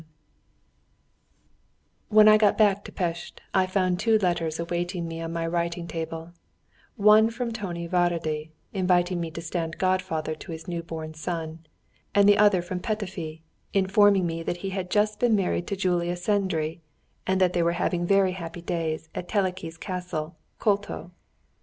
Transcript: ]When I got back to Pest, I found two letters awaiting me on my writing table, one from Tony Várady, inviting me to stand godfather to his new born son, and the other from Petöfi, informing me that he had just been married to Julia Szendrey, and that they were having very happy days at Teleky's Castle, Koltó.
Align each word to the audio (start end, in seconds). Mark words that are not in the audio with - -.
]When 2.09 2.27
I 2.27 2.35
got 2.37 2.57
back 2.57 2.83
to 2.85 2.91
Pest, 2.91 3.39
I 3.53 3.67
found 3.67 3.99
two 3.99 4.17
letters 4.17 4.59
awaiting 4.59 5.07
me 5.07 5.21
on 5.21 5.31
my 5.31 5.45
writing 5.45 5.85
table, 5.87 6.31
one 6.95 7.29
from 7.29 7.51
Tony 7.51 7.87
Várady, 7.87 8.49
inviting 8.73 9.21
me 9.21 9.29
to 9.29 9.39
stand 9.43 9.77
godfather 9.77 10.33
to 10.33 10.51
his 10.51 10.67
new 10.67 10.81
born 10.81 11.13
son, 11.13 11.67
and 12.15 12.27
the 12.27 12.39
other 12.39 12.63
from 12.63 12.79
Petöfi, 12.79 13.41
informing 13.73 14.25
me 14.25 14.41
that 14.41 14.57
he 14.65 14.71
had 14.71 14.89
just 14.89 15.19
been 15.19 15.35
married 15.35 15.67
to 15.67 15.75
Julia 15.75 16.15
Szendrey, 16.15 16.79
and 17.27 17.39
that 17.39 17.53
they 17.53 17.61
were 17.61 17.73
having 17.77 18.07
very 18.07 18.31
happy 18.31 18.63
days 18.63 19.07
at 19.13 19.27
Teleky's 19.29 19.77
Castle, 19.77 20.35
Koltó. 20.59 21.11